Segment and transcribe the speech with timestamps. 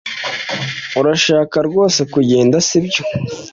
[0.99, 3.01] Urashaka rwose kugenda sibyo